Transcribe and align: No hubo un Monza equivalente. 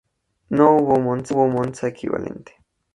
No 0.49 0.77
hubo 0.77 0.95
un 0.95 1.53
Monza 1.53 1.87
equivalente. 1.87 2.55